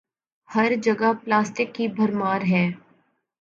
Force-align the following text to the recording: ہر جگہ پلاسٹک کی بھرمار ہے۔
ہر 0.49 0.71
جگہ 0.83 1.11
پلاسٹک 1.23 1.75
کی 1.75 1.87
بھرمار 1.87 2.41
ہے۔ 2.49 2.65